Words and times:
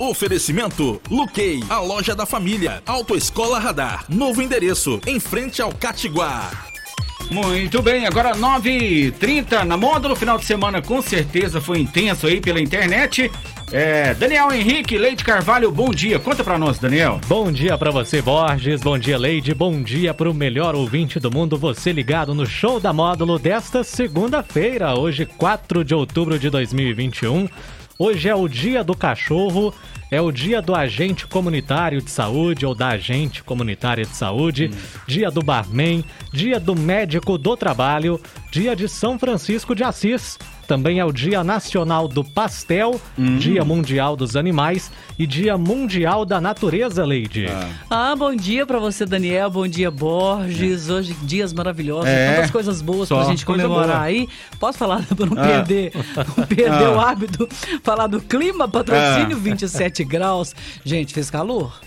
Oferecimento 0.00 1.02
Luquei, 1.10 1.60
a 1.68 1.80
loja 1.80 2.14
da 2.14 2.24
família. 2.24 2.80
Autoescola 2.86 3.58
Radar. 3.58 4.04
Novo 4.08 4.40
endereço, 4.40 5.00
em 5.04 5.18
frente 5.18 5.60
ao 5.60 5.74
Catiguá. 5.74 6.50
Muito 7.32 7.82
bem, 7.82 8.06
agora 8.06 8.32
9h30 8.32 9.64
na 9.64 9.76
módulo. 9.76 10.14
Final 10.14 10.38
de 10.38 10.44
semana 10.44 10.80
com 10.80 11.02
certeza 11.02 11.60
foi 11.60 11.80
intenso 11.80 12.28
aí 12.28 12.40
pela 12.40 12.60
internet. 12.60 13.28
É, 13.72 14.14
Daniel 14.14 14.52
Henrique 14.52 14.96
Leite 14.96 15.24
Carvalho, 15.24 15.70
bom 15.72 15.90
dia. 15.90 16.20
Conta 16.20 16.44
pra 16.44 16.56
nós, 16.56 16.78
Daniel. 16.78 17.20
Bom 17.26 17.50
dia 17.50 17.76
pra 17.76 17.90
você, 17.90 18.22
Borges. 18.22 18.80
Bom 18.80 18.96
dia, 18.96 19.18
Leide. 19.18 19.52
Bom 19.52 19.82
dia 19.82 20.14
pro 20.14 20.32
melhor 20.32 20.76
ouvinte 20.76 21.18
do 21.18 21.30
mundo. 21.30 21.58
Você 21.58 21.92
ligado 21.92 22.32
no 22.34 22.46
show 22.46 22.78
da 22.78 22.92
módulo 22.92 23.36
desta 23.36 23.82
segunda-feira, 23.82 24.94
hoje, 24.94 25.26
4 25.26 25.84
de 25.84 25.92
outubro 25.92 26.38
de 26.38 26.48
2021. 26.48 27.48
Hoje 28.00 28.28
é 28.28 28.34
o 28.34 28.46
dia 28.46 28.84
do 28.84 28.96
cachorro, 28.96 29.74
é 30.08 30.20
o 30.20 30.30
dia 30.30 30.62
do 30.62 30.72
agente 30.72 31.26
comunitário 31.26 32.00
de 32.00 32.12
saúde 32.12 32.64
ou 32.64 32.72
da 32.72 32.90
agente 32.90 33.42
comunitária 33.42 34.04
de 34.04 34.14
saúde, 34.14 34.70
hum. 34.72 34.76
dia 35.04 35.32
do 35.32 35.42
barman, 35.42 36.04
dia 36.32 36.60
do 36.60 36.76
médico 36.76 37.36
do 37.36 37.56
trabalho, 37.56 38.20
dia 38.52 38.76
de 38.76 38.88
São 38.88 39.18
Francisco 39.18 39.74
de 39.74 39.82
Assis. 39.82 40.38
Também 40.68 41.00
é 41.00 41.04
o 41.04 41.10
Dia 41.10 41.42
Nacional 41.42 42.06
do 42.06 42.22
Pastel, 42.22 43.00
hum. 43.18 43.38
Dia 43.38 43.64
Mundial 43.64 44.14
dos 44.14 44.36
Animais 44.36 44.92
e 45.18 45.26
Dia 45.26 45.56
Mundial 45.56 46.26
da 46.26 46.42
Natureza, 46.42 47.06
Leide. 47.06 47.46
Ah, 47.90 48.10
ah 48.10 48.14
bom 48.14 48.36
dia 48.36 48.66
para 48.66 48.78
você, 48.78 49.06
Daniel. 49.06 49.48
Bom 49.48 49.66
dia, 49.66 49.90
Borges. 49.90 50.90
É. 50.90 50.92
Hoje, 50.92 51.16
dias 51.22 51.54
maravilhosos. 51.54 52.08
É. 52.10 52.34
Tantas 52.34 52.50
coisas 52.50 52.82
boas 52.82 53.08
Só 53.08 53.16
pra 53.16 53.30
gente 53.30 53.46
comemorar 53.46 53.86
boa. 53.86 54.02
aí. 54.02 54.28
Posso 54.60 54.76
falar 54.76 55.02
para 55.16 55.24
não 55.24 55.42
ah. 55.42 55.46
perder, 55.46 55.92
não 56.36 56.46
perder 56.46 56.84
ah. 56.84 56.92
o 56.92 57.00
hábito? 57.00 57.48
Falar 57.82 58.06
do 58.06 58.20
clima, 58.20 58.68
patrocínio, 58.68 59.38
ah. 59.38 59.40
27 59.40 60.04
graus. 60.04 60.54
Gente, 60.84 61.14
fez 61.14 61.30
calor? 61.30 61.80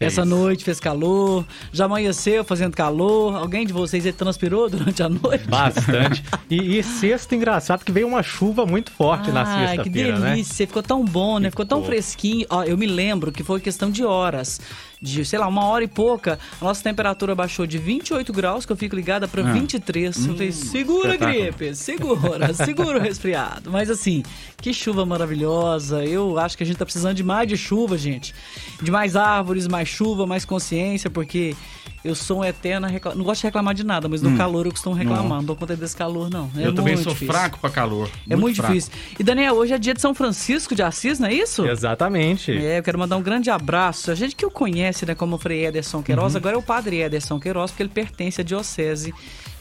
É 0.00 0.06
Essa 0.06 0.20
isso. 0.22 0.30
noite 0.30 0.64
fez 0.64 0.78
calor, 0.78 1.44
já 1.72 1.86
amanheceu 1.86 2.44
fazendo 2.44 2.76
calor. 2.76 3.34
Alguém 3.36 3.66
de 3.66 3.72
vocês 3.72 4.04
transpirou 4.14 4.68
durante 4.70 5.02
a 5.02 5.08
noite? 5.08 5.46
Bastante. 5.48 6.22
e, 6.48 6.78
e 6.78 6.82
sexta, 6.82 7.34
engraçado, 7.34 7.84
que 7.84 7.90
veio 7.90 8.06
uma 8.06 8.22
chuva 8.22 8.64
muito 8.64 8.92
forte 8.92 9.30
ah, 9.30 9.32
na 9.32 9.44
sexta-feira, 9.44 10.12
que 10.14 10.20
né? 10.20 10.30
delícia. 10.30 10.66
Ficou 10.66 10.82
tão 10.82 11.04
bom, 11.04 11.38
né? 11.38 11.50
Ficou, 11.50 11.64
Ficou 11.64 11.78
tão 11.78 11.84
fresquinho. 11.84 12.46
Ó, 12.48 12.62
eu 12.62 12.78
me 12.78 12.86
lembro 12.86 13.32
que 13.32 13.42
foi 13.42 13.60
questão 13.60 13.90
de 13.90 14.04
horas 14.04 14.60
de, 15.00 15.24
sei 15.24 15.38
lá, 15.38 15.46
uma 15.46 15.64
hora 15.64 15.84
e 15.84 15.88
pouca, 15.88 16.38
a 16.60 16.64
nossa 16.64 16.82
temperatura 16.82 17.34
baixou 17.34 17.66
de 17.66 17.78
28 17.78 18.32
graus, 18.32 18.66
que 18.66 18.72
eu 18.72 18.76
fico 18.76 18.96
ligada 18.96 19.28
para 19.28 19.42
ah. 19.42 19.52
23. 19.52 20.16
Hum, 20.16 20.26
eu 20.28 20.34
falei, 20.34 20.52
segura 20.52 21.16
gripe, 21.16 21.74
segura, 21.74 22.52
segura 22.54 22.98
o 22.98 23.00
resfriado. 23.00 23.70
Mas 23.70 23.90
assim, 23.90 24.22
que 24.60 24.72
chuva 24.72 25.06
maravilhosa. 25.06 26.04
Eu 26.04 26.38
acho 26.38 26.56
que 26.56 26.62
a 26.62 26.66
gente 26.66 26.76
tá 26.76 26.84
precisando 26.84 27.14
de 27.14 27.24
mais 27.24 27.48
de 27.48 27.56
chuva, 27.56 27.96
gente. 27.96 28.34
De 28.82 28.90
mais 28.90 29.16
árvores, 29.16 29.66
mais 29.66 29.88
chuva, 29.88 30.26
mais 30.26 30.44
consciência, 30.44 31.08
porque 31.08 31.54
eu 32.04 32.14
sou 32.14 32.40
um 32.40 32.44
eterno 32.44 32.86
reclam... 32.86 33.14
Não 33.14 33.24
gosto 33.24 33.40
de 33.40 33.46
reclamar 33.46 33.74
de 33.74 33.84
nada, 33.84 34.08
mas 34.08 34.22
no 34.22 34.30
hum. 34.30 34.36
calor 34.36 34.66
eu 34.66 34.72
costumo 34.72 34.94
reclamar. 34.94 35.24
Não. 35.24 35.36
não 35.36 35.44
dou 35.44 35.56
conta 35.56 35.76
desse 35.76 35.96
calor, 35.96 36.30
não. 36.30 36.50
É 36.56 36.66
eu 36.66 36.74
também 36.74 36.96
sou 36.96 37.12
difícil. 37.12 37.34
fraco 37.34 37.58
para 37.58 37.70
calor. 37.70 38.08
É 38.28 38.36
muito, 38.36 38.40
muito 38.40 38.62
difícil. 38.62 38.92
E 39.18 39.22
Daniel, 39.22 39.54
hoje 39.54 39.74
é 39.74 39.78
dia 39.78 39.94
de 39.94 40.00
São 40.00 40.14
Francisco 40.14 40.74
de 40.74 40.82
Assis, 40.82 41.18
não 41.18 41.28
é 41.28 41.34
isso? 41.34 41.66
Exatamente. 41.66 42.52
É, 42.52 42.78
eu 42.78 42.82
quero 42.82 42.98
mandar 42.98 43.16
um 43.16 43.22
grande 43.22 43.50
abraço. 43.50 44.10
A 44.10 44.14
gente 44.14 44.36
que 44.36 44.46
o 44.46 44.50
conhece, 44.50 45.04
né, 45.04 45.14
como 45.14 45.36
o 45.36 45.38
Frei 45.38 45.66
Ederson 45.66 46.02
Queiroz, 46.02 46.34
uhum. 46.34 46.38
agora 46.38 46.54
é 46.54 46.58
o 46.58 46.62
Padre 46.62 47.00
Ederson 47.00 47.40
Queiroz, 47.40 47.70
porque 47.70 47.82
ele 47.82 47.90
pertence 47.90 48.40
à 48.40 48.44
Diocese 48.44 49.12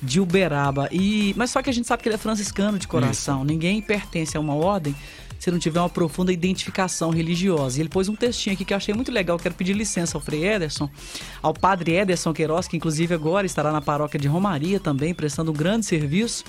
de 0.02 0.20
Uberaba. 0.20 0.88
E... 0.92 1.34
Mas 1.36 1.52
só 1.52 1.62
que 1.62 1.70
a 1.70 1.74
gente 1.74 1.88
sabe 1.88 2.04
que 2.04 2.10
ele 2.10 2.16
é 2.16 2.20
franciscano 2.20 2.78
de 2.78 2.88
coração. 2.88 3.38
Isso. 3.38 3.46
Ninguém 3.46 3.82
pertence 3.82 4.38
a 4.38 4.40
uma 4.40 4.54
ordem 4.54 4.96
se 5.40 5.52
não 5.52 5.60
tiver 5.60 5.80
uma 5.80 5.90
profunda 5.90 6.32
identificação 6.32 7.10
religiosa. 7.10 7.78
E 7.78 7.82
ele 7.82 7.90
pôs 7.90 8.10
um 8.10 8.16
textinho 8.16 8.54
aqui 8.54 8.66
que 8.66 8.74
eu 8.74 8.78
achei 8.78 8.94
muito 8.94 9.12
legal. 9.12 9.38
Quero 9.38 9.56
pedir 9.56 9.74
licença 9.74 10.18
ao 10.18 10.22
Frei 10.22 10.46
Ederson, 10.46 10.90
ao 11.42 11.54
Padre 11.54 11.94
Ederson 11.96 12.34
Queiroz, 12.34 12.68
que 12.68 12.78
inclusive 12.78 13.14
agora 13.14 13.46
estará 13.46 13.72
na 13.72 13.82
paróquia 13.82 14.20
de 14.20 14.28
Romaria 14.28 14.80
também, 14.80 15.14
prestando 15.14 15.52
um 15.52 15.54
grande 15.54 15.86
serviço 15.86 16.44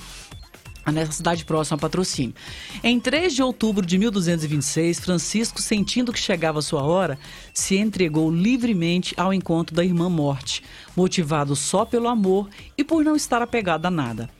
nessa 0.92 1.12
cidade 1.12 1.44
próxima 1.44 1.76
a 1.76 1.80
patrocínio. 1.80 2.34
Em 2.82 2.98
3 2.98 3.34
de 3.34 3.42
outubro 3.42 3.84
de 3.84 3.98
1226, 3.98 5.00
Francisco, 5.00 5.60
sentindo 5.60 6.12
que 6.12 6.18
chegava 6.18 6.58
a 6.58 6.62
sua 6.62 6.82
hora, 6.82 7.18
se 7.52 7.76
entregou 7.76 8.30
livremente 8.30 9.14
ao 9.16 9.32
encontro 9.32 9.74
da 9.74 9.84
irmã 9.84 10.08
morte, 10.08 10.62
motivado 10.96 11.54
só 11.54 11.84
pelo 11.84 12.08
amor 12.08 12.48
e 12.76 12.84
por 12.84 13.04
não 13.04 13.16
estar 13.16 13.42
apegado 13.42 13.86
a 13.86 13.90
nada. 13.90 14.30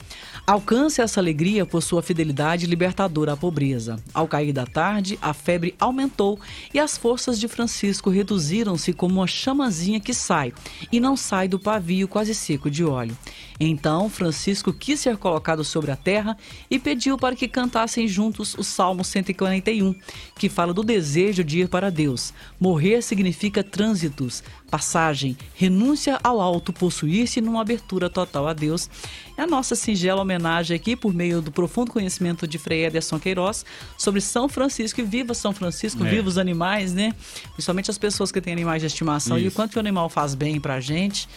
Alcance 0.49 1.03
essa 1.03 1.21
alegria 1.21 1.67
por 1.67 1.83
sua 1.83 2.03
fidelidade 2.03 2.65
libertadora 2.65 3.35
à 3.35 3.37
pobreza. 3.37 4.03
Ao 4.15 4.27
cair 4.27 4.51
da 4.51 4.65
tarde, 4.65 5.19
a 5.21 5.35
febre 5.35 5.75
aumentou 5.79 6.41
e 6.73 6.79
as 6.79 6.97
forças 6.97 7.39
de 7.39 7.47
Francisco 7.47 8.09
reduziram-se 8.09 8.95
como 8.95 9.17
uma 9.17 9.27
chamazinha 9.27 10.01
que 10.01 10.15
sai 10.15 10.55
e 10.91 11.01
não 11.01 11.19
sai 11.19 11.49
do 11.49 11.59
pavio 11.59 12.09
quase 12.09 12.35
seco 12.35 12.71
de 12.71 12.83
óleo. 12.83 13.15
Então 13.61 14.09
Francisco 14.09 14.73
quis 14.73 15.01
ser 15.01 15.19
colocado 15.19 15.65
sobre 15.65 15.91
a 15.91 15.97
terra 15.97 16.35
e 16.71 16.79
pediu 16.79 17.19
para 17.19 17.37
que 17.37 17.49
cantassem 17.49 18.09
juntos 18.09 18.55
o 18.55 18.63
Salmo 18.63 19.05
141, 19.05 19.95
que 20.39 20.49
fala 20.49 20.73
do 20.73 20.83
desejo 20.83 21.45
de 21.45 21.61
ir 21.61 21.69
para 21.69 21.91
Deus. 21.91 22.33
Morrer 22.59 23.03
significa 23.03 23.63
trânsitos, 23.65 24.45
passagem, 24.71 25.37
renúncia 25.55 26.19
ao 26.23 26.41
alto, 26.41 26.73
possuir-se 26.73 27.41
numa 27.41 27.61
abertura 27.61 28.09
total 28.09 28.47
a 28.47 28.55
Deus. 28.55 28.89
É 29.37 29.43
a 29.43 29.47
nossa 29.47 29.75
singela 29.75 30.23
homenagem 30.23 30.38
aqui, 30.75 30.97
por 30.97 31.13
meio 31.13 31.41
do 31.41 31.51
profundo 31.51 31.91
conhecimento 31.91 32.47
de 32.47 32.59
Frei 32.59 32.85
Ederson 32.85 33.19
Queiroz, 33.19 33.65
sobre 33.97 34.21
São 34.21 34.49
Francisco. 34.49 35.01
E 35.01 35.05
viva 35.05 35.35
São 35.35 35.53
Francisco, 35.53 36.05
é. 36.05 36.11
viva 36.11 36.29
os 36.29 36.39
animais, 36.39 36.93
né? 36.93 37.15
Principalmente 37.53 37.91
as 37.91 37.99
pessoas 37.99 38.31
que 38.31 38.41
têm 38.41 38.53
animais 38.53 38.83
de 38.83 38.87
estimação 38.87 39.37
isso. 39.37 39.47
e 39.47 39.49
o 39.49 39.53
quanto 39.53 39.77
o 39.77 39.81
animal 39.81 40.09
faz 40.09 40.35
bem 40.35 40.61
pra 40.61 40.81
gente. 40.81 41.29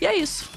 E 0.00 0.06
é 0.06 0.16
isso. 0.16 0.48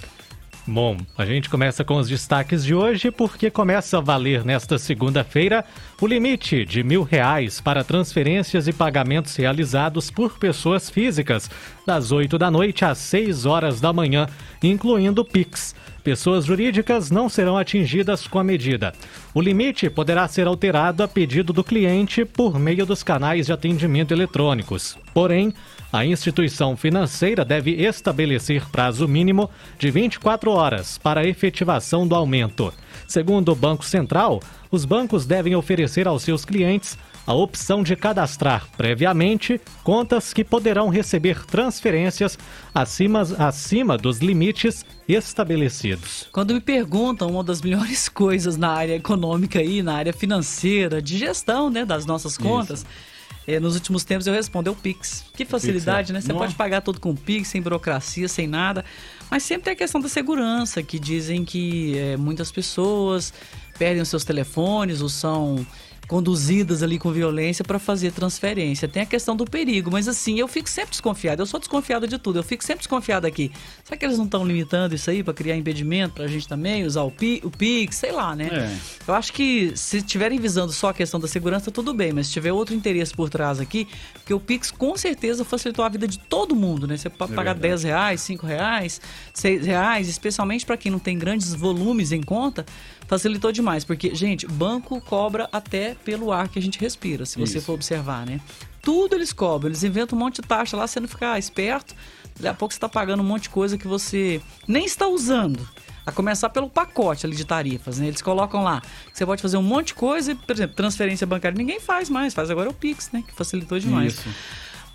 Bom, 0.72 0.98
a 1.18 1.26
gente 1.26 1.50
começa 1.50 1.84
com 1.84 1.96
os 1.96 2.08
destaques 2.08 2.64
de 2.64 2.76
hoje 2.76 3.10
porque 3.10 3.50
começa 3.50 3.98
a 3.98 4.02
valer 4.02 4.46
nesta 4.46 4.78
segunda-feira 4.78 5.66
o 6.00 6.06
limite 6.06 6.64
de 6.64 6.84
mil 6.84 7.02
reais 7.02 7.60
para 7.60 7.84
transferências 7.84 8.68
e 8.68 8.72
pagamentos 8.72 9.36
realizados 9.36 10.12
por 10.12 10.38
pessoas 10.38 10.88
físicas 10.88 11.50
das 11.88 12.12
8 12.12 12.38
da 12.38 12.52
noite 12.52 12.86
às 12.86 13.00
6 13.00 13.48
horas 13.48 13.82
da 13.82 13.92
manhã, 13.92 14.28
incluindo 14.62 15.26
Pix. 15.26 15.74
Pessoas 16.04 16.46
jurídicas 16.46 17.10
não 17.10 17.28
serão 17.28 17.58
atingidas 17.58 18.28
com 18.28 18.38
a 18.38 18.44
medida. 18.44 18.94
O 19.34 19.42
limite 19.42 19.90
poderá 19.90 20.28
ser 20.28 20.46
alterado 20.46 21.02
a 21.02 21.08
pedido 21.08 21.52
do 21.52 21.64
cliente 21.64 22.24
por 22.24 22.60
meio 22.60 22.86
dos 22.86 23.02
canais 23.02 23.48
de 23.48 23.54
atendimento 23.54 24.14
eletrônicos. 24.14 24.96
Porém, 25.16 25.52
a 25.92 26.06
instituição 26.06 26.78
financeira 26.78 27.44
deve 27.44 27.72
estabelecer 27.72 28.70
prazo 28.70 29.08
mínimo 29.08 29.50
de 29.78 29.90
24 29.90 30.52
horas 30.52 30.98
para 30.98 31.22
a 31.22 31.26
efetivação 31.26 32.08
do 32.08 32.16
aumento. 32.16 32.72
Segundo 33.08 33.52
o 33.52 33.56
Banco 33.56 33.84
Central, 33.84 34.40
os 34.72 34.86
bancos 34.86 35.26
devem 35.26 35.56
oferecer 35.56 36.08
aos 36.08 36.22
seus 36.22 36.46
clientes 36.46 36.98
a 37.26 37.34
opção 37.34 37.84
de 37.84 37.96
cadastrar 37.96 38.68
previamente 38.78 39.60
contas 39.84 40.34
que 40.34 40.44
poderão 40.44 40.90
receber 40.90 41.46
transferências 41.46 42.38
acima, 42.74 43.22
acima 43.38 43.98
dos 43.98 44.20
limites 44.20 44.86
estabelecidos. 45.08 46.28
Quando 46.32 46.54
me 46.54 46.62
perguntam 46.62 47.30
uma 47.30 47.44
das 47.44 47.62
melhores 47.62 48.10
coisas 48.10 48.58
na 48.58 48.70
área 48.70 48.96
econômica 48.96 49.62
e 49.62 49.82
na 49.82 49.96
área 49.96 50.14
financeira, 50.14 51.02
de 51.02 51.18
gestão 51.18 51.70
né, 51.70 51.84
das 51.84 52.06
nossas 52.06 52.38
contas. 52.38 52.80
Isso 52.80 53.19
é, 53.56 53.60
nos 53.60 53.76
últimos 53.76 54.04
tempos 54.04 54.28
eu 54.28 54.34
respondo, 54.34 54.70
é 54.70 54.72
o 54.72 54.76
Pix. 54.76 55.26
Que 55.34 55.46
facilidade, 55.46 56.08
Pix, 56.08 56.10
é. 56.10 56.14
né? 56.14 56.22
Você 56.22 56.34
Nossa. 56.34 56.46
pode 56.46 56.56
pagar 56.56 56.82
tudo 56.82 57.00
com 57.00 57.16
Pix, 57.16 57.48
sem 57.48 57.62
burocracia, 57.62 58.28
sem 58.28 58.48
nada. 58.48 58.86
Mas 59.30 59.44
sempre 59.44 59.66
tem 59.66 59.74
a 59.74 59.76
questão 59.76 60.00
da 60.00 60.08
segurança, 60.08 60.84
que 60.84 61.00
dizem 61.00 61.44
que 61.44 61.98
é, 61.98 62.18
muitas 62.18 62.52
pessoas 62.52 63.34
perdem 63.78 64.02
os 64.02 64.10
seus 64.10 64.24
telefones 64.24 65.02
ou 65.02 65.10
são 65.10 65.66
conduzidas 66.10 66.82
ali 66.82 66.98
com 66.98 67.12
violência 67.12 67.64
para 67.64 67.78
fazer 67.78 68.12
transferência. 68.12 68.88
Tem 68.88 69.04
a 69.04 69.06
questão 69.06 69.36
do 69.36 69.46
perigo, 69.46 69.92
mas 69.92 70.08
assim, 70.08 70.40
eu 70.40 70.48
fico 70.48 70.68
sempre 70.68 70.90
desconfiado. 70.90 71.44
Eu 71.44 71.46
sou 71.46 71.60
desconfiada 71.60 72.08
de 72.08 72.18
tudo, 72.18 72.40
eu 72.40 72.44
fico 72.44 72.64
sempre 72.64 72.80
desconfiada 72.80 73.28
aqui. 73.28 73.52
Será 73.84 73.96
que 73.96 74.06
eles 74.06 74.18
não 74.18 74.26
estão 74.26 74.44
limitando 74.44 74.96
isso 74.96 75.08
aí 75.08 75.24
para 75.24 75.36
criar 75.36 75.56
impedimento 75.56 76.16
para 76.16 76.26
a 76.26 76.28
gente 76.28 76.48
também 76.48 76.84
usar 76.84 77.04
o, 77.04 77.12
Pi, 77.12 77.40
o 77.46 77.52
Pix, 77.52 77.98
sei 77.98 78.12
lá, 78.12 78.36
né? 78.36 78.50
É. 78.52 78.78
Eu 79.08 79.14
acho 79.14 79.32
que 79.32 79.72
se 79.78 79.98
estiverem 79.98 80.40
visando 80.40 80.74
só 80.74 80.90
a 80.90 80.94
questão 80.96 81.20
da 81.20 81.28
segurança, 81.28 81.70
tudo 81.70 81.94
bem, 81.94 82.12
mas 82.12 82.26
se 82.26 82.34
tiver 82.34 82.52
outro 82.52 82.74
interesse 82.74 83.14
por 83.14 83.30
trás 83.30 83.60
aqui, 83.60 83.88
porque 84.14 84.34
o 84.34 84.40
Pix 84.40 84.72
com 84.72 84.98
certeza 84.98 85.46
facilitou 85.46 85.86
a 85.86 85.90
vida 85.90 86.08
de 86.08 86.18
todo 86.18 86.56
mundo, 86.56 86.88
né? 86.88 86.98
Você 86.98 87.08
pode 87.08 87.34
é 87.34 87.36
pagar 87.36 87.54
verdade. 87.54 87.84
10 87.84 87.84
reais, 87.84 88.22
5 88.22 88.48
reais, 88.48 89.00
6 89.32 89.64
reais, 89.64 90.10
especialmente 90.10 90.66
para 90.66 90.76
quem 90.76 90.92
não 90.92 90.98
tem 90.98 91.20
grandes 91.20 91.54
volumes 91.54 92.12
em 92.12 92.24
conta 92.24 92.66
facilitou 93.10 93.52
demais, 93.52 93.84
porque, 93.84 94.14
gente, 94.14 94.46
banco 94.46 95.02
cobra 95.02 95.50
até 95.52 95.96
pelo 96.06 96.32
ar 96.32 96.48
que 96.48 96.60
a 96.60 96.62
gente 96.62 96.80
respira, 96.80 97.26
se 97.26 97.40
você 97.40 97.58
Isso. 97.58 97.66
for 97.66 97.74
observar, 97.74 98.24
né? 98.24 98.40
Tudo 98.84 99.16
eles 99.16 99.34
cobram, 99.34 99.72
eles 99.72 99.84
inventam 99.84 100.16
um 100.16 100.22
monte 100.22 100.36
de 100.36 100.48
taxa 100.48 100.78
lá, 100.78 100.86
você 100.86 101.00
não 101.00 101.08
ficar 101.08 101.40
esperto, 101.40 101.96
daqui 102.36 102.48
a 102.48 102.54
pouco 102.54 102.72
você 102.72 102.78
está 102.78 102.88
pagando 102.88 103.24
um 103.24 103.26
monte 103.26 103.44
de 103.44 103.50
coisa 103.50 103.80
que 103.80 103.88
você 103.88 104.40
nem 104.68 104.86
está 104.86 105.08
usando. 105.08 105.68
A 106.06 106.12
começar 106.12 106.50
pelo 106.50 106.70
pacote 106.70 107.26
ali 107.26 107.36
de 107.36 107.46
tarifas, 107.46 108.00
né? 108.00 108.08
Eles 108.08 108.22
colocam 108.22 108.64
lá, 108.64 108.82
você 109.12 109.26
pode 109.26 109.42
fazer 109.42 109.58
um 109.58 109.64
monte 109.64 109.88
de 109.88 109.94
coisa, 109.96 110.36
por 110.36 110.56
exemplo, 110.56 110.76
transferência 110.76 111.26
bancária 111.26 111.58
ninguém 111.58 111.80
faz 111.80 112.10
mais, 112.10 112.34
faz 112.34 112.52
agora 112.52 112.70
o 112.70 112.74
Pix, 112.74 113.10
né? 113.12 113.24
Que 113.28 113.34
facilitou 113.34 113.80
demais. 113.80 114.14
Isso. 114.14 114.30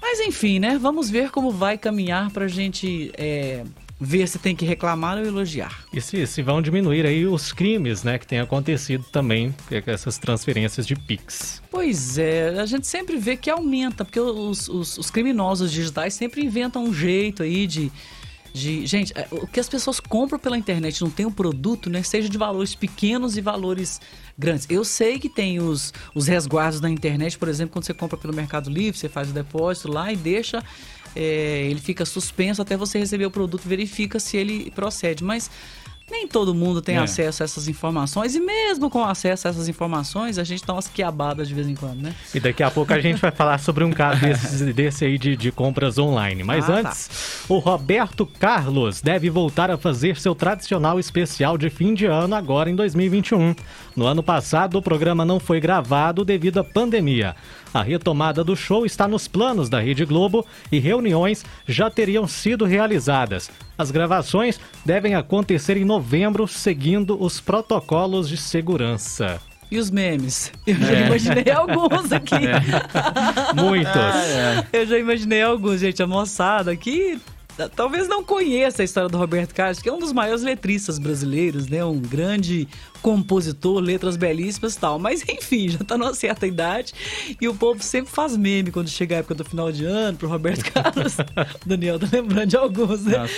Mas 0.00 0.20
enfim, 0.20 0.60
né? 0.60 0.78
Vamos 0.78 1.10
ver 1.10 1.31
como 1.31 1.50
vai 1.50 1.78
caminhar 1.78 2.31
pra 2.31 2.46
gente 2.46 3.10
é, 3.17 3.64
ver 4.00 4.26
se 4.26 4.38
tem 4.38 4.56
que 4.56 4.64
reclamar 4.64 5.19
ou 5.19 5.25
elogiar. 5.25 5.85
E 5.93 6.00
se, 6.00 6.26
se 6.26 6.43
vão 6.43 6.61
diminuir 6.61 7.06
aí 7.06 7.26
os 7.26 7.52
crimes, 7.52 8.02
né, 8.02 8.19
que 8.19 8.26
tem 8.26 8.41
acontecido 8.41 9.05
também 9.11 9.55
com 9.69 9.91
essas 9.91 10.19
transferências 10.19 10.87
de 10.87 10.96
Pix. 10.96 11.62
Pois 11.70 12.19
é, 12.19 12.58
a 12.58 12.67
gente 12.67 12.87
sempre 12.87 13.17
vê 13.17 13.37
que 13.37 13.49
aumenta, 13.49 14.05
porque 14.05 14.20
os, 14.20 14.69
os, 14.69 14.99
os 14.99 15.11
criminosos 15.11 15.70
digitais 15.70 16.14
sempre 16.14 16.44
inventam 16.44 16.85
um 16.85 16.93
jeito 16.93 17.43
aí 17.43 17.67
de. 17.67 17.91
de 18.52 18.85
gente, 18.87 19.12
é, 19.17 19.29
o 19.31 19.46
que 19.46 19.61
as 19.61 19.69
pessoas 19.69 20.00
compram 20.00 20.38
pela 20.38 20.58
internet 20.58 21.00
não 21.00 21.11
tem 21.11 21.25
um 21.25 21.32
produto, 21.32 21.88
né? 21.88 22.02
Seja 22.02 22.29
de 22.29 22.37
valores 22.37 22.75
pequenos 22.75 23.37
e 23.37 23.41
valores 23.41 24.00
grandes. 24.37 24.67
Eu 24.69 24.85
sei 24.85 25.19
que 25.19 25.29
tem 25.29 25.61
os, 25.61 25.93
os 26.14 26.26
resguardos 26.26 26.81
da 26.81 26.91
internet, 26.91 27.38
por 27.38 27.49
exemplo, 27.49 27.73
quando 27.73 27.85
você 27.85 27.94
compra 27.94 28.19
pelo 28.19 28.35
Mercado 28.35 28.69
Livre, 28.69 28.99
você 28.99 29.08
faz 29.08 29.31
o 29.31 29.32
depósito 29.32 29.91
lá 29.91 30.12
e 30.12 30.17
deixa. 30.17 30.62
É, 31.14 31.66
ele 31.69 31.81
fica 31.81 32.05
suspenso 32.05 32.61
até 32.62 32.76
você 32.76 32.99
receber 32.99 33.26
o 33.26 33.31
produto, 33.31 33.62
verifica 33.66 34.19
se 34.19 34.37
ele 34.37 34.70
procede. 34.70 35.22
Mas 35.22 35.50
nem 36.10 36.28
todo 36.28 36.54
mundo 36.54 36.80
tem 36.82 36.96
É. 36.96 37.00
acesso 37.00 37.42
a 37.42 37.44
essas 37.44 37.66
informações, 37.66 38.34
e 38.34 38.40
mesmo 38.40 38.90
com 38.90 39.02
acesso 39.04 39.46
a 39.46 39.50
essas 39.50 39.68
informações, 39.68 40.38
a 40.38 40.44
gente 40.44 40.64
dá 40.64 40.72
umas 40.74 40.86
quiabadas 40.86 41.48
de 41.48 41.54
vez 41.54 41.66
em 41.66 41.74
quando, 41.74 42.02
né? 42.02 42.14
E 42.34 42.38
daqui 42.40 42.62
a 42.62 42.70
pouco 42.70 42.92
a 42.92 43.00
gente 43.00 43.20
vai 43.20 43.30
falar 43.30 43.58
sobre 43.58 43.84
um 43.84 43.90
caso 43.90 44.20
desse, 44.20 44.72
desse 44.74 45.04
aí 45.04 45.18
de, 45.18 45.36
de 45.36 45.50
compras 45.50 45.98
online. 45.98 46.42
Mas 46.44 46.68
Ah, 46.68 46.82
tá. 46.82 46.88
antes, 46.90 47.44
o 47.48 47.58
Roberto 47.58 48.26
Carlos 48.26 49.00
deve 49.00 49.30
voltar 49.30 49.70
a 49.70 49.78
fazer 49.78 50.16
seu 50.16 50.34
tradicional 50.34 51.00
especial 51.00 51.56
de 51.58 51.70
fim 51.70 51.94
de 51.94 52.06
ano 52.06 52.34
agora 52.34 52.70
em 52.70 52.76
2021. 52.76 53.54
No 53.96 54.06
ano 54.06 54.22
passado, 54.22 54.76
o 54.78 54.82
programa 54.82 55.24
não 55.24 55.40
foi 55.40 55.60
gravado 55.60 56.24
devido 56.24 56.58
à 56.58 56.64
pandemia. 56.64 57.34
A 57.72 57.82
retomada 57.82 58.44
do 58.44 58.54
show 58.54 58.86
está 58.86 59.08
nos 59.08 59.26
planos 59.26 59.68
da 59.68 59.80
Rede 59.80 60.04
Globo 60.04 60.46
e 60.70 60.78
reuniões 60.78 61.44
já 61.66 61.90
teriam 61.90 62.26
sido 62.28 62.64
realizadas. 62.64 63.50
As 63.76 63.90
gravações 63.90 64.60
devem 64.84 65.16
acontecer 65.16 65.76
em 65.76 65.84
novembro, 65.94 66.49
seguindo 66.49 67.17
os 67.23 67.41
protocolos 67.41 68.29
de 68.29 68.37
segurança. 68.37 69.41
E 69.70 69.79
os 69.79 69.93
memes? 69.93 70.52
Eu 70.67 70.75
já 70.75 70.93
imaginei 70.93 71.50
alguns 71.55 72.11
aqui. 72.11 72.35
Muitos. 73.55 73.93
Eu 74.73 74.87
já 74.87 74.99
imaginei 74.99 75.43
alguns, 75.43 75.81
gente. 75.81 76.02
A 76.02 76.06
moçada 76.06 76.73
aqui 76.73 77.20
talvez 77.76 78.08
não 78.08 78.22
conheça 78.24 78.82
a 78.82 78.84
história 78.84 79.08
do 79.08 79.18
Roberto 79.18 79.54
Carlos, 79.54 79.80
que 79.80 79.88
é 79.88 79.92
um 79.92 79.98
dos 79.98 80.12
maiores 80.12 80.42
letristas 80.42 80.98
brasileiros, 80.98 81.66
né? 81.68 81.84
Um 81.84 81.98
grande 82.00 82.66
compositor, 83.02 83.80
letras 83.80 84.16
belíssimas 84.16 84.74
e 84.74 84.78
tal. 84.78 84.98
Mas 84.98 85.22
enfim, 85.28 85.68
já 85.68 85.78
tá 85.78 85.96
numa 85.98 86.14
certa 86.14 86.46
idade 86.46 86.92
e 87.40 87.46
o 87.46 87.54
povo 87.54 87.82
sempre 87.82 88.10
faz 88.10 88.36
meme 88.36 88.70
quando 88.70 88.88
chega 88.88 89.16
a 89.16 89.18
época 89.18 89.34
do 89.34 89.44
final 89.44 89.70
de 89.70 89.84
ano 89.84 90.16
pro 90.16 90.28
Roberto 90.28 90.64
Carlos. 90.72 91.16
O 91.18 91.68
Daniel 91.68 91.98
tá 91.98 92.08
lembrando 92.10 92.46
de 92.46 92.56
alguns, 92.56 93.04
né? 93.04 93.28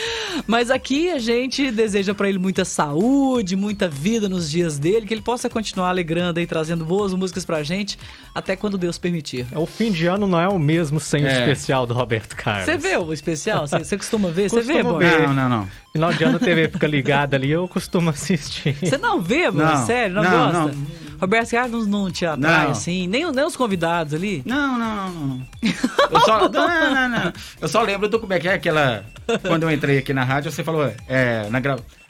Mas 0.46 0.70
aqui 0.70 1.10
a 1.10 1.18
gente 1.18 1.70
deseja 1.70 2.14
pra 2.14 2.28
ele 2.28 2.38
muita 2.38 2.64
saúde, 2.64 3.56
muita 3.56 3.88
vida 3.88 4.28
nos 4.28 4.48
dias 4.50 4.78
dele, 4.78 5.04
que 5.06 5.14
ele 5.14 5.22
possa 5.22 5.48
continuar 5.50 5.88
alegrando 5.88 6.40
e 6.40 6.46
trazendo 6.46 6.84
boas 6.84 7.12
músicas 7.12 7.44
pra 7.44 7.62
gente 7.62 7.98
até 8.34 8.54
quando 8.54 8.78
Deus 8.78 8.98
permitir. 8.98 9.46
O 9.54 9.66
fim 9.66 9.90
de 9.90 10.06
ano 10.06 10.26
não 10.26 10.40
é 10.40 10.48
o 10.48 10.58
mesmo 10.58 11.00
sem 11.00 11.24
o 11.24 11.26
É. 11.26 11.40
especial 11.40 11.86
do 11.86 11.94
Roberto 11.94 12.36
Carlos. 12.36 12.66
Você 12.66 12.76
vê 12.78 12.96
o 12.96 13.12
especial? 13.12 13.66
Você, 13.66 13.78
você 13.78 13.96
costuma 14.06 14.30
ver? 14.30 14.48
Você 14.48 14.60
vê, 14.60 14.82
ver. 14.82 15.22
Não, 15.26 15.34
não, 15.34 15.48
não. 15.48 15.68
Final 15.92 16.12
de 16.12 16.24
ano 16.24 16.36
a 16.36 16.40
TV 16.40 16.68
fica 16.68 16.86
ligada 16.86 17.36
ali, 17.36 17.50
eu 17.50 17.66
costumo 17.66 18.10
assistir. 18.10 18.76
Você 18.80 18.96
não 18.96 19.20
vê, 19.20 19.50
mano? 19.50 19.84
Sério, 19.84 20.14
não, 20.14 20.22
não, 20.22 20.30
gosta? 20.30 20.58
não. 20.60 21.05
Roberto 21.20 21.50
Carlos 21.50 21.86
não 21.86 22.10
te 22.10 22.24
atrai, 22.26 22.64
Não. 22.64 22.70
assim? 22.72 23.06
Nem, 23.06 23.30
nem 23.32 23.44
os 23.44 23.56
convidados 23.56 24.14
ali? 24.14 24.42
Não, 24.44 24.78
não, 24.78 24.96
não, 24.96 25.10
não. 25.10 25.42
Eu 26.10 26.20
só, 26.20 26.48
não, 26.48 26.50
não, 26.94 27.08
não. 27.08 27.32
Eu 27.60 27.68
só 27.68 27.82
lembro 27.82 28.08
do 28.08 28.18
como 28.20 28.32
é 28.32 28.38
que 28.38 28.48
é 28.48 28.54
aquela. 28.54 29.04
Quando 29.42 29.64
eu 29.64 29.70
entrei 29.72 29.98
aqui 29.98 30.14
na 30.14 30.22
rádio, 30.22 30.52
você 30.52 30.62
falou, 30.62 30.88
é, 31.08 31.48
na 31.50 31.60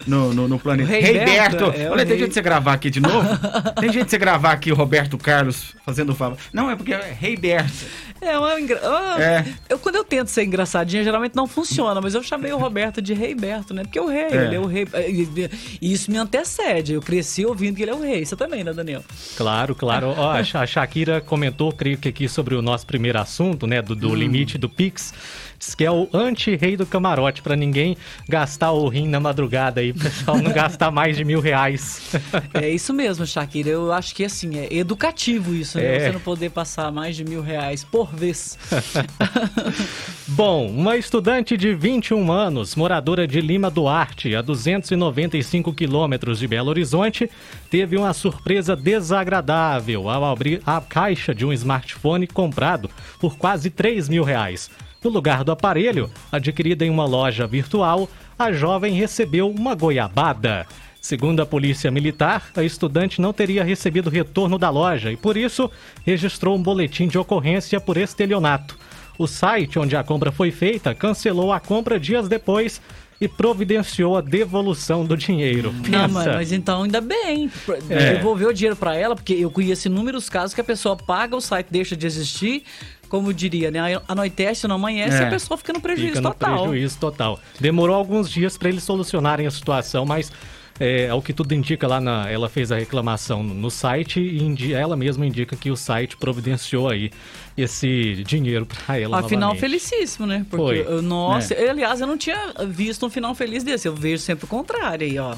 no, 0.06 0.34
no, 0.34 0.46
no 0.48 0.58
planeta. 0.58 0.86
O 0.88 0.92
Rei 0.92 1.00
Rei 1.00 1.24
Berto, 1.24 1.64
Berto. 1.64 1.80
é, 1.80 1.90
Olha, 1.90 2.04
tem 2.04 2.18
jeito 2.18 2.28
de 2.28 2.34
você 2.34 2.42
gravar 2.42 2.74
aqui 2.74 2.90
de 2.90 3.00
novo? 3.00 3.26
Tem 3.80 3.90
jeito 3.90 4.04
de 4.04 4.10
você 4.10 4.18
gravar 4.18 4.52
aqui 4.52 4.70
o 4.70 4.74
Roberto 4.74 5.16
Carlos 5.16 5.74
fazendo 5.84 6.14
fala. 6.14 6.36
Não, 6.52 6.70
é 6.70 6.76
porque 6.76 6.92
é 6.92 7.16
Rei 7.18 7.34
Berto. 7.36 7.72
É, 8.20 8.38
uma 8.38 8.60
engra... 8.60 8.80
ah, 8.84 9.16
É. 9.18 9.44
Eu, 9.68 9.78
quando 9.78 9.96
eu 9.96 10.04
tento 10.04 10.28
ser 10.28 10.44
engraçadinha, 10.44 11.02
geralmente 11.02 11.34
não 11.34 11.46
funciona, 11.46 12.00
mas 12.00 12.14
eu 12.14 12.22
chamei 12.22 12.52
o 12.52 12.58
Roberto 12.58 13.00
de 13.00 13.14
Rei 13.14 13.34
Berto, 13.34 13.72
né? 13.72 13.82
Porque 13.82 13.98
o 13.98 14.06
rei, 14.06 14.24
É. 14.30 14.44
ele 14.44 14.54
é 14.56 14.60
o 14.60 14.66
rei. 14.66 14.86
E 15.08 15.48
e 15.80 15.92
isso 15.92 16.10
me 16.10 16.18
antecede. 16.18 16.92
Eu 16.92 17.00
cresci 17.00 17.46
ouvindo 17.46 17.76
que 17.76 17.82
ele 17.82 17.90
é 17.90 17.94
o 17.94 18.00
rei. 18.02 18.24
Você 18.24 18.36
também, 18.36 18.62
né, 18.62 18.72
Daniel? 18.74 18.95
Claro, 19.36 19.74
claro. 19.74 20.14
Ó, 20.16 20.30
a 20.32 20.42
Sha- 20.44 20.60
a 20.62 20.66
Shakira 20.66 21.20
comentou, 21.20 21.72
creio 21.72 21.98
que 21.98 22.08
aqui 22.08 22.28
sobre 22.28 22.54
o 22.54 22.62
nosso 22.62 22.86
primeiro 22.86 23.18
assunto, 23.18 23.66
né, 23.66 23.80
do, 23.82 23.94
do 23.94 24.14
limite 24.14 24.56
do 24.58 24.68
Pix. 24.68 25.12
Diz 25.58 25.74
que 25.74 25.84
é 25.84 25.90
o 25.90 26.06
anti-rei 26.12 26.76
do 26.76 26.84
camarote, 26.84 27.40
pra 27.40 27.56
ninguém 27.56 27.96
gastar 28.28 28.72
o 28.72 28.86
rim 28.88 29.08
na 29.08 29.18
madrugada 29.18 29.80
aí, 29.80 29.90
pessoal 29.94 30.36
não 30.38 30.52
gastar 30.52 30.90
mais 30.90 31.16
de 31.16 31.24
mil 31.24 31.40
reais. 31.40 32.02
É 32.52 32.68
isso 32.70 32.92
mesmo, 32.92 33.26
Shakira. 33.26 33.70
Eu 33.70 33.92
acho 33.92 34.14
que, 34.14 34.24
assim, 34.24 34.58
é 34.58 34.68
educativo 34.74 35.54
isso, 35.54 35.78
né? 35.78 35.96
É. 35.96 36.00
Você 36.00 36.12
não 36.12 36.20
poder 36.20 36.50
passar 36.50 36.90
mais 36.92 37.16
de 37.16 37.24
mil 37.24 37.40
reais 37.42 37.84
por 37.84 38.14
vez. 38.14 38.58
Bom, 40.28 40.68
uma 40.68 40.96
estudante 40.96 41.56
de 41.56 41.74
21 41.74 42.30
anos, 42.32 42.74
moradora 42.74 43.26
de 43.26 43.40
Lima 43.40 43.70
Duarte, 43.70 44.34
a 44.34 44.42
295 44.42 45.72
quilômetros 45.72 46.38
de 46.38 46.48
Belo 46.48 46.68
Horizonte, 46.70 47.30
teve 47.70 47.96
uma 47.96 48.12
surpresa 48.12 48.74
desagradável 48.86 50.08
ao 50.08 50.24
abrir 50.24 50.62
a 50.64 50.80
caixa 50.80 51.34
de 51.34 51.44
um 51.44 51.52
smartphone 51.52 52.24
comprado 52.24 52.88
por 53.18 53.36
quase 53.36 53.68
3 53.68 54.08
mil 54.08 54.22
reais. 54.22 54.70
No 55.02 55.10
lugar 55.10 55.42
do 55.42 55.50
aparelho, 55.50 56.08
adquirido 56.30 56.82
em 56.82 56.90
uma 56.90 57.04
loja 57.04 57.48
virtual, 57.48 58.08
a 58.38 58.52
jovem 58.52 58.94
recebeu 58.94 59.50
uma 59.50 59.74
goiabada. 59.74 60.68
Segundo 61.00 61.42
a 61.42 61.46
polícia 61.46 61.90
militar, 61.90 62.50
a 62.54 62.62
estudante 62.62 63.20
não 63.20 63.32
teria 63.32 63.64
recebido 63.64 64.08
retorno 64.08 64.56
da 64.56 64.70
loja 64.70 65.10
e, 65.10 65.16
por 65.16 65.36
isso, 65.36 65.68
registrou 66.04 66.56
um 66.56 66.62
boletim 66.62 67.08
de 67.08 67.18
ocorrência 67.18 67.80
por 67.80 67.96
estelionato. 67.96 68.78
O 69.18 69.26
site 69.26 69.80
onde 69.80 69.96
a 69.96 70.04
compra 70.04 70.30
foi 70.30 70.52
feita 70.52 70.94
cancelou 70.94 71.52
a 71.52 71.58
compra 71.58 71.98
dias 71.98 72.28
depois 72.28 72.80
e 73.20 73.26
providenciou 73.28 74.16
a 74.16 74.20
devolução 74.20 75.04
do 75.04 75.16
dinheiro. 75.16 75.72
Não, 75.72 75.82
Pensa. 75.82 76.08
mas, 76.08 76.26
mas 76.26 76.52
então 76.52 76.82
ainda 76.82 77.00
bem. 77.00 77.50
É. 77.88 78.14
Devolveu 78.14 78.48
o 78.50 78.52
dinheiro 78.52 78.76
pra 78.76 78.94
ela, 78.94 79.14
porque 79.14 79.32
eu 79.34 79.50
conheço 79.50 79.88
inúmeros 79.88 80.28
casos 80.28 80.54
que 80.54 80.60
a 80.60 80.64
pessoa 80.64 80.96
paga, 80.96 81.34
o 81.36 81.40
site 81.40 81.68
deixa 81.70 81.96
de 81.96 82.06
existir. 82.06 82.62
Como 83.08 83.32
diria, 83.32 83.70
né? 83.70 84.00
Anoitece 84.08 84.66
não 84.66 84.74
amanhece 84.74 85.16
É. 85.16 85.20
e 85.20 85.24
a 85.26 85.30
pessoa 85.30 85.56
fica 85.56 85.72
no 85.72 85.80
prejuízo 85.80 86.16
Fica 86.16 86.20
no 86.22 86.30
total. 86.34 86.62
prejuízo 86.68 86.98
total. 86.98 87.40
Demorou 87.60 87.94
alguns 87.94 88.28
dias 88.28 88.58
para 88.58 88.68
eles 88.68 88.82
solucionarem 88.82 89.46
a 89.46 89.50
situação, 89.50 90.04
mas 90.04 90.32
é, 90.78 91.08
ao 91.08 91.22
que 91.22 91.32
tudo 91.32 91.52
indica 91.54 91.86
lá 91.86 92.00
na, 92.00 92.28
ela 92.30 92.48
fez 92.48 92.70
a 92.70 92.76
reclamação 92.76 93.42
no 93.42 93.70
site 93.70 94.20
e 94.20 94.42
indi- 94.42 94.74
ela 94.74 94.96
mesma 94.96 95.24
indica 95.26 95.56
que 95.56 95.70
o 95.70 95.76
site 95.76 96.16
providenciou 96.16 96.88
aí 96.88 97.10
esse 97.56 98.22
dinheiro 98.24 98.66
para 98.66 98.98
ela. 98.98 99.18
Afinal, 99.20 99.40
novamente. 99.54 99.60
felicíssimo, 99.60 100.26
né? 100.26 100.44
Porque, 100.50 100.84
Foi. 100.84 101.02
nossa, 101.02 101.54
eu, 101.54 101.70
aliás, 101.70 102.00
eu 102.00 102.06
não 102.06 102.18
tinha 102.18 102.52
visto 102.68 103.06
um 103.06 103.10
final 103.10 103.34
feliz 103.34 103.64
desse. 103.64 103.88
Eu 103.88 103.94
vejo 103.94 104.22
sempre 104.22 104.44
o 104.44 104.48
contrário 104.48 105.06
aí, 105.06 105.18
ó. 105.18 105.34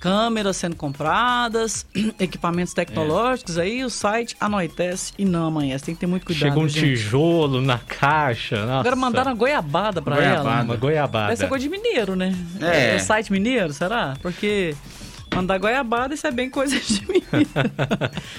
Câmeras 0.00 0.56
sendo 0.56 0.74
compradas, 0.76 1.84
equipamentos 2.18 2.72
tecnológicos, 2.72 3.58
aí 3.58 3.84
o 3.84 3.90
site 3.90 4.34
anoitece 4.40 5.12
e 5.18 5.26
não 5.26 5.46
amanhece. 5.46 5.84
Tem 5.84 5.94
que 5.94 6.00
ter 6.00 6.06
muito 6.06 6.24
cuidado. 6.24 6.48
Chega 6.48 6.58
um 6.58 6.66
gente. 6.66 6.80
tijolo 6.96 7.60
na 7.60 7.78
caixa. 7.78 8.64
Nossa. 8.64 8.80
Agora 8.80 8.96
mandaram 8.96 9.30
uma 9.32 9.36
goiabada 9.36 10.00
pra 10.00 10.16
Goiabada. 10.16 10.48
ela. 10.48 10.62
uma 10.64 10.76
goiabada. 10.76 11.26
Deve 11.28 11.36
ser 11.36 11.48
coisa 11.48 11.62
de 11.62 11.68
mineiro, 11.68 12.16
né? 12.16 12.34
É. 12.62 12.98
site 12.98 13.30
mineiro, 13.30 13.74
será? 13.74 14.14
Porque 14.22 14.74
mandar 15.34 15.58
goiabada, 15.58 16.14
isso 16.14 16.26
é 16.26 16.30
bem 16.30 16.48
coisa 16.48 16.80
de 16.80 17.02
mineiro. 17.06 17.28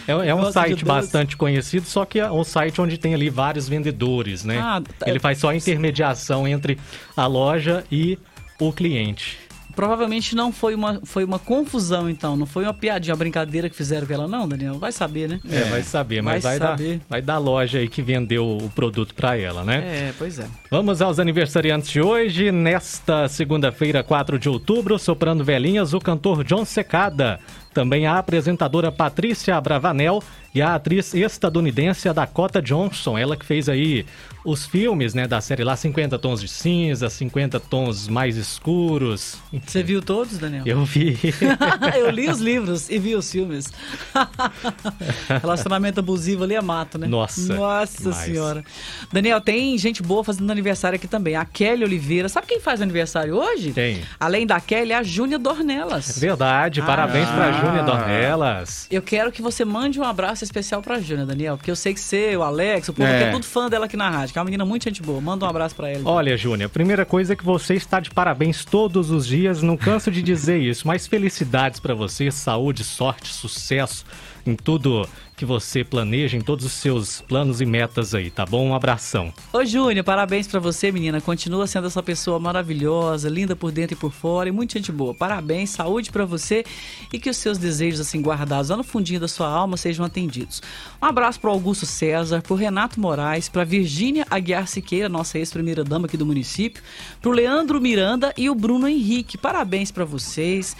É, 0.07 0.29
é 0.29 0.33
um 0.35 0.43
de 0.45 0.51
site 0.53 0.71
doce. 0.71 0.85
bastante 0.85 1.37
conhecido, 1.37 1.85
só 1.85 2.05
que 2.05 2.19
é 2.19 2.31
um 2.31 2.43
site 2.43 2.81
onde 2.81 2.97
tem 2.97 3.13
ali 3.13 3.29
vários 3.29 3.69
vendedores, 3.69 4.43
né? 4.43 4.57
Ah, 4.59 4.81
tá. 4.97 5.07
Ele 5.07 5.19
faz 5.19 5.37
só 5.37 5.49
a 5.49 5.55
intermediação 5.55 6.47
entre 6.47 6.79
a 7.15 7.27
loja 7.27 7.83
e 7.91 8.17
o 8.59 8.73
cliente. 8.73 9.37
Provavelmente 9.75 10.35
não 10.35 10.51
foi 10.51 10.75
uma, 10.75 11.01
foi 11.03 11.23
uma 11.23 11.39
confusão, 11.39 12.09
então. 12.09 12.35
Não 12.35 12.45
foi 12.45 12.63
uma 12.63 12.73
piadinha, 12.73 13.13
uma 13.13 13.19
brincadeira 13.19 13.69
que 13.69 13.75
fizeram 13.75 14.05
com 14.05 14.13
ela, 14.13 14.27
não, 14.27 14.47
Daniel? 14.47 14.77
Vai 14.77 14.91
saber, 14.91 15.29
né? 15.29 15.39
É, 15.49 15.63
vai 15.65 15.83
saber, 15.83 16.21
mas 16.21 16.43
Vai 16.43 16.59
vai, 16.59 16.69
saber. 16.69 16.97
Dar, 16.97 17.05
vai 17.09 17.21
dar 17.21 17.37
loja 17.37 17.79
aí 17.79 17.87
que 17.87 18.01
vendeu 18.01 18.57
o 18.57 18.69
produto 18.69 19.13
para 19.13 19.37
ela, 19.37 19.63
né? 19.63 20.09
É, 20.09 20.13
pois 20.17 20.39
é. 20.39 20.47
Vamos 20.69 21.01
aos 21.01 21.19
aniversariantes 21.19 21.89
de 21.89 22.01
hoje. 22.01 22.51
Nesta 22.51 23.27
segunda-feira, 23.27 24.03
4 24.03 24.37
de 24.39 24.49
outubro, 24.49 24.97
soprando 24.99 25.43
velhinhas, 25.43 25.93
o 25.93 25.99
cantor 25.99 26.43
John 26.43 26.65
Secada. 26.65 27.39
Também 27.73 28.05
a 28.05 28.17
apresentadora 28.17 28.91
Patrícia 28.91 29.59
Bravanel 29.61 30.21
e 30.53 30.61
a 30.61 30.75
atriz 30.75 31.13
estadunidense 31.13 32.11
Dakota 32.11 32.61
Johnson, 32.61 33.17
ela 33.17 33.37
que 33.37 33.45
fez 33.45 33.69
aí 33.69 34.05
os 34.43 34.65
filmes, 34.65 35.13
né, 35.13 35.27
da 35.27 35.39
série 35.39 35.63
lá 35.63 35.75
50 35.75 36.17
tons 36.17 36.41
de 36.41 36.47
cinza, 36.47 37.09
50 37.09 37.59
tons 37.59 38.07
mais 38.07 38.35
escuros. 38.35 39.37
Você 39.65 39.83
viu 39.83 40.01
todos, 40.01 40.37
Daniel? 40.37 40.63
Eu 40.65 40.83
vi. 40.83 41.17
eu 41.97 42.09
li 42.09 42.27
os 42.27 42.39
livros 42.41 42.89
e 42.89 42.97
vi 42.97 43.15
os 43.15 43.31
filmes. 43.31 43.71
Relacionamento 45.41 45.99
abusivo 45.99 46.43
ali 46.43 46.55
é 46.55 46.61
mato, 46.61 46.97
né? 46.97 47.07
Nossa. 47.07 47.53
Nossa 47.53 47.97
demais. 47.99 48.17
senhora. 48.17 48.65
Daniel, 49.11 49.39
tem 49.39 49.77
gente 49.77 50.01
boa 50.01 50.23
fazendo 50.23 50.51
aniversário 50.51 50.95
aqui 50.95 51.07
também. 51.07 51.35
A 51.35 51.45
Kelly 51.45 51.83
Oliveira. 51.83 52.27
Sabe 52.27 52.47
quem 52.47 52.59
faz 52.59 52.81
aniversário 52.81 53.35
hoje? 53.35 53.71
Tem. 53.71 54.01
Além 54.19 54.45
da 54.45 54.59
Kelly, 54.59 54.91
a 54.91 55.03
Júnia 55.03 55.37
Dornelas. 55.37 56.17
Verdade. 56.17 56.81
Parabéns 56.81 57.29
ah. 57.29 57.35
pra 57.35 57.51
Júnia 57.61 57.83
Dornelas. 57.83 58.87
Eu 58.89 59.01
quero 59.01 59.31
que 59.31 59.41
você 59.41 59.63
mande 59.63 59.99
um 59.99 60.03
abraço 60.03 60.43
especial 60.43 60.81
pra 60.81 60.99
Júnia, 60.99 61.25
Daniel, 61.25 61.57
porque 61.57 61.71
eu 61.71 61.75
sei 61.75 61.93
que 61.93 61.99
você, 61.99 62.35
o 62.35 62.43
Alex, 62.43 62.89
o 62.89 62.93
povo 62.93 63.07
é. 63.07 63.23
é 63.23 63.31
tudo 63.31 63.45
fã 63.45 63.69
dela 63.69 63.85
aqui 63.85 63.95
na 63.95 64.09
rádio, 64.09 64.33
que 64.33 64.39
é 64.39 64.41
uma 64.41 64.45
menina 64.45 64.65
muito 64.65 64.83
gente 64.83 65.01
boa. 65.01 65.21
Manda 65.21 65.45
um 65.45 65.49
abraço 65.49 65.75
pra 65.75 65.89
ela. 65.89 66.01
Olha, 66.05 66.35
Júnia, 66.35 66.65
a 66.65 66.69
primeira 66.69 67.05
coisa 67.05 67.33
é 67.33 67.35
que 67.35 67.45
você 67.45 67.75
está 67.75 67.99
de 67.99 68.09
parabéns 68.09 68.65
todos 68.65 69.11
os 69.11 69.27
dias, 69.27 69.61
não 69.61 69.77
canso 69.77 70.11
de 70.11 70.21
dizer 70.21 70.57
isso, 70.57 70.87
mas 70.87 71.07
felicidades 71.07 71.79
para 71.79 71.93
você, 71.93 72.31
saúde, 72.31 72.83
sorte, 72.83 73.33
sucesso 73.33 74.05
em 74.45 74.55
tudo 74.55 75.07
que 75.41 75.45
você 75.45 75.83
planeja, 75.83 76.37
em 76.37 76.41
todos 76.41 76.63
os 76.63 76.71
seus 76.71 77.19
planos 77.21 77.61
e 77.61 77.65
metas 77.65 78.13
aí, 78.13 78.29
tá 78.29 78.45
bom? 78.45 78.67
Um 78.67 78.75
abração. 78.75 79.33
Ô, 79.51 79.65
Júnior, 79.65 80.05
parabéns 80.05 80.47
para 80.47 80.59
você, 80.59 80.91
menina. 80.91 81.19
Continua 81.19 81.65
sendo 81.65 81.87
essa 81.87 82.03
pessoa 82.03 82.39
maravilhosa, 82.39 83.27
linda 83.27 83.55
por 83.55 83.71
dentro 83.71 83.95
e 83.95 83.97
por 83.97 84.11
fora 84.11 84.49
e 84.49 84.51
muita 84.51 84.77
gente 84.77 84.91
boa. 84.91 85.15
Parabéns, 85.15 85.71
saúde 85.71 86.11
para 86.11 86.25
você 86.25 86.63
e 87.11 87.17
que 87.17 87.27
os 87.27 87.37
seus 87.37 87.57
desejos, 87.57 87.99
assim, 87.99 88.21
guardados 88.21 88.69
lá 88.69 88.77
no 88.77 88.83
fundinho 88.83 89.19
da 89.19 89.27
sua 89.27 89.47
alma 89.47 89.77
sejam 89.77 90.05
atendidos. 90.05 90.61
Um 91.01 91.07
abraço 91.07 91.39
pro 91.39 91.49
Augusto 91.49 91.87
César, 91.87 92.43
pro 92.43 92.53
Renato 92.53 92.99
Moraes, 92.99 93.49
pra 93.49 93.63
Virgínia 93.63 94.27
Aguiar 94.29 94.67
Siqueira, 94.67 95.09
nossa 95.09 95.39
ex-primeira 95.39 95.83
dama 95.83 96.05
aqui 96.05 96.17
do 96.17 96.25
município, 96.25 96.83
pro 97.19 97.31
Leandro 97.31 97.81
Miranda 97.81 98.31
e 98.37 98.47
o 98.47 98.53
Bruno 98.53 98.87
Henrique. 98.87 99.39
Parabéns 99.39 99.89
para 99.89 100.05
vocês. 100.05 100.75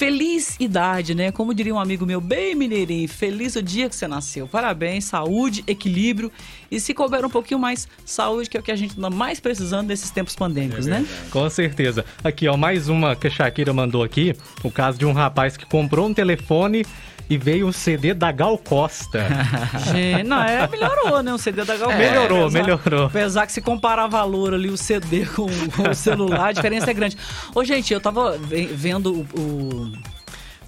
Feliz 0.00 0.56
idade, 0.58 1.14
né? 1.14 1.30
Como 1.30 1.52
diria 1.52 1.74
um 1.74 1.78
amigo 1.78 2.06
meu, 2.06 2.22
bem 2.22 2.54
mineirinho, 2.54 3.06
feliz 3.06 3.54
o 3.54 3.62
dia 3.62 3.86
que 3.86 3.94
você 4.00 4.08
nasceu. 4.08 4.48
Parabéns, 4.48 5.04
saúde, 5.04 5.62
equilíbrio 5.66 6.32
e 6.70 6.80
se 6.80 6.94
couber 6.94 7.24
um 7.24 7.30
pouquinho 7.30 7.60
mais, 7.60 7.86
saúde, 8.04 8.48
que 8.48 8.56
é 8.56 8.60
o 8.60 8.62
que 8.62 8.72
a 8.72 8.76
gente 8.76 8.98
anda 8.98 9.10
mais 9.10 9.38
precisando 9.38 9.88
nesses 9.88 10.10
tempos 10.10 10.34
pandêmicos, 10.34 10.86
é 10.86 10.90
né? 10.90 11.06
Com 11.30 11.48
certeza. 11.50 12.04
Aqui, 12.24 12.48
ó, 12.48 12.56
mais 12.56 12.88
uma 12.88 13.14
que 13.14 13.26
a 13.26 13.30
Shakira 13.30 13.72
mandou 13.72 14.02
aqui, 14.02 14.34
o 14.64 14.70
caso 14.70 14.98
de 14.98 15.04
um 15.04 15.12
rapaz 15.12 15.56
que 15.56 15.66
comprou 15.66 16.06
um 16.06 16.14
telefone 16.14 16.84
e 17.28 17.38
veio 17.38 17.68
o 17.68 17.72
CD 17.72 18.12
da 18.12 18.32
Gal 18.32 18.58
Costa. 18.58 19.28
Gente, 19.92 20.24
não, 20.24 20.42
é, 20.42 20.66
melhorou, 20.66 21.22
né? 21.22 21.32
O 21.32 21.38
CD 21.38 21.64
da 21.64 21.76
Gal 21.76 21.88
Costa. 21.88 22.02
É, 22.02 22.10
melhorou, 22.10 22.46
apesar, 22.46 22.60
melhorou. 22.60 23.06
Apesar 23.06 23.46
que 23.46 23.52
se 23.52 23.60
comparar 23.60 24.08
valor 24.08 24.54
ali, 24.54 24.68
o 24.68 24.76
CD 24.76 25.26
com, 25.26 25.46
com 25.46 25.88
o 25.88 25.94
celular, 25.94 26.48
a 26.48 26.52
diferença 26.52 26.90
é 26.90 26.94
grande. 26.94 27.16
Ô, 27.54 27.62
gente, 27.62 27.92
eu 27.94 28.00
tava 28.00 28.36
vendo 28.38 29.12
o, 29.12 29.40
o 29.40 29.92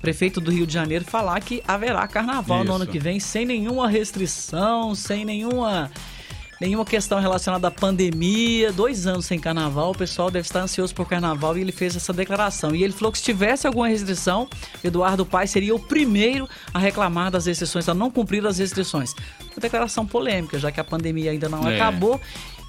prefeito 0.03 0.41
do 0.41 0.51
Rio 0.51 0.67
de 0.67 0.75
Janeiro 0.75 1.05
falar 1.05 1.41
que 1.41 1.63
haverá 1.67 2.07
carnaval 2.09 2.59
Isso. 2.59 2.67
no 2.67 2.75
ano 2.75 2.87
que 2.87 2.99
vem 2.99 3.21
sem 3.21 3.47
nenhuma 3.47 3.89
restrição, 3.89 4.95
sem 4.95 5.25
nenhuma 5.25 5.91
nenhuma 6.61 6.85
questão 6.85 7.19
relacionada 7.19 7.67
à 7.67 7.71
pandemia. 7.71 8.73
Dois 8.73 9.07
anos 9.07 9.27
sem 9.27 9.39
carnaval, 9.39 9.91
o 9.91 9.95
pessoal 9.95 10.31
deve 10.31 10.47
estar 10.47 10.61
ansioso 10.61 10.95
por 10.95 11.09
carnaval 11.09 11.59
e 11.59 11.61
ele 11.61 11.73
fez 11.73 11.97
essa 11.97 12.13
declaração. 12.13 12.75
E 12.75 12.85
ele 12.85 12.93
falou 12.93 13.11
que 13.11 13.19
se 13.19 13.25
tivesse 13.25 13.67
alguma 13.67 13.89
restrição, 13.89 14.49
Eduardo 14.83 15.27
Paes 15.27 15.51
seria 15.51 15.75
o 15.75 15.79
primeiro 15.79 16.49
a 16.73 16.79
reclamar 16.79 17.33
das 17.33 17.47
restrições, 17.47 17.89
a 17.89 17.95
não 17.95 18.11
cumprir 18.11 18.47
as 18.47 18.59
restrições. 18.59 19.13
Uma 19.41 19.61
declaração 19.61 20.07
polêmica, 20.07 20.59
já 20.59 20.71
que 20.71 20.79
a 20.79 20.85
pandemia 20.85 21.33
ainda 21.33 21.49
não 21.49 21.69
é. 21.69 21.75
acabou. 21.75 22.21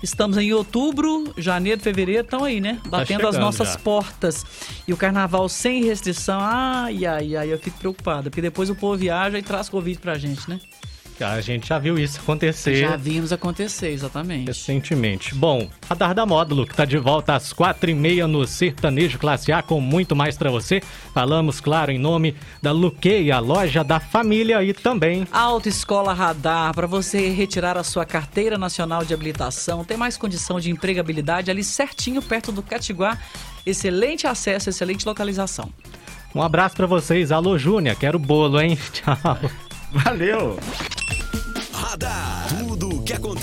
Estamos 0.04 0.38
em 0.38 0.52
outubro, 0.52 1.34
janeiro, 1.38 1.80
fevereiro, 1.80 2.24
estão 2.24 2.44
aí, 2.44 2.60
né? 2.60 2.78
Tá 2.84 2.90
Batendo 2.90 3.22
tá 3.22 3.30
as 3.30 3.38
nossas 3.38 3.70
já. 3.70 3.80
portas. 3.80 4.46
E 4.86 4.92
o 4.92 4.98
carnaval 4.98 5.48
sem 5.48 5.86
restrição, 5.86 6.40
ai, 6.42 7.06
ai, 7.06 7.38
ai, 7.38 7.54
eu 7.54 7.58
fico 7.58 7.80
preocupada, 7.80 8.30
porque 8.30 8.42
depois 8.42 8.70
o 8.70 8.76
povo 8.76 8.98
viaja 8.98 9.40
e 9.40 9.42
traz 9.42 9.70
Covid 9.70 9.98
pra 10.00 10.18
gente, 10.18 10.50
né? 10.50 10.60
A 11.24 11.42
gente 11.42 11.68
já 11.68 11.80
viu 11.80 11.98
isso 11.98 12.20
acontecer. 12.20 12.76
Já 12.76 12.96
vimos 12.96 13.32
acontecer, 13.32 13.90
exatamente. 13.90 14.48
Recentemente. 14.48 15.34
Bom, 15.34 15.70
Radar 15.90 16.14
da 16.14 16.26
Módulo, 16.26 16.66
que 16.66 16.74
está 16.74 16.86
de 16.86 16.98
volta 16.98 17.36
às 17.36 17.54
quatro 17.54 17.90
e 17.90 17.94
meia 17.94 18.28
no 18.28 18.46
Sertanejo 18.46 19.18
Classe 19.18 19.52
A, 19.52 19.62
com 19.62 19.80
muito 19.80 20.16
mais 20.16 20.38
para 20.38 20.52
você. 20.52 20.82
Falamos, 21.14 21.60
claro, 21.60 21.92
em 21.92 21.98
nome 21.98 22.36
da 22.62 22.72
Luquei, 22.72 23.32
a 23.32 23.40
loja 23.40 23.84
da 23.84 24.00
família 24.00 24.64
e 24.64 24.74
também... 24.74 25.28
Autoescola 25.32 26.14
Radar, 26.14 26.74
para 26.74 26.88
você 26.88 27.30
retirar 27.30 27.78
a 27.78 27.84
sua 27.84 28.06
carteira 28.06 28.58
nacional 28.58 29.06
de 29.06 29.14
habilitação, 29.14 29.84
ter 29.84 29.98
mais 29.98 30.18
condição 30.18 30.60
de 30.60 30.70
empregabilidade 30.72 31.50
ali 31.50 31.64
certinho 31.64 32.22
perto 32.22 32.52
do 32.52 32.62
Catiguá. 32.62 33.18
Excelente 33.66 34.28
acesso, 34.28 34.70
excelente 34.70 35.06
localização. 35.06 35.72
Um 36.36 36.42
abraço 36.42 36.76
para 36.76 36.88
vocês. 36.88 37.32
Alô, 37.32 37.58
Júnior, 37.58 37.96
quero 37.96 38.18
bolo, 38.18 38.60
hein? 38.60 38.78
Tchau. 38.92 39.40
Valeu! 39.92 40.58